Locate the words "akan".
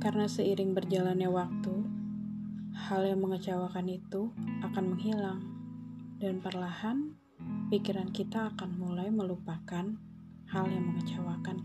4.64-4.96, 8.56-8.80